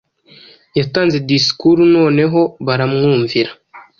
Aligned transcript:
yatanze 0.79 1.17
disikuru 1.29 1.81
noneho 1.95 2.39
baramwumvira 2.65 3.51